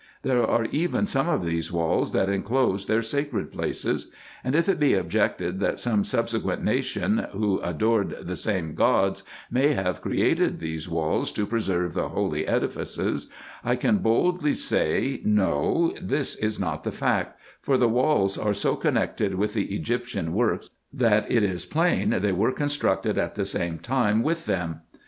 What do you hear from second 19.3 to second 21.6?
with the Egyptian works, that it